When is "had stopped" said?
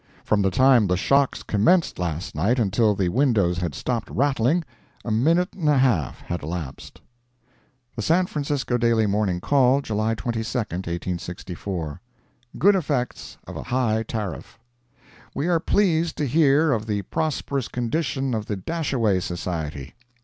3.59-4.09